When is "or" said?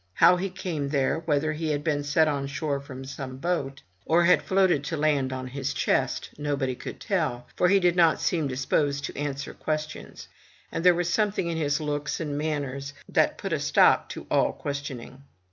4.03-4.23